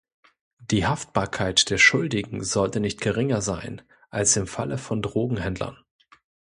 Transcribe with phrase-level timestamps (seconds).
[0.61, 5.77] Die Haftbarkeit des Schuldigen sollte nicht geringer sein, als im Falle von Drogenhändlern.